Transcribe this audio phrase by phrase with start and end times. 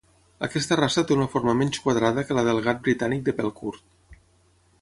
[0.45, 4.19] Aquesta raça té una forma menys quadrada que la del gat britànic de pèl curt.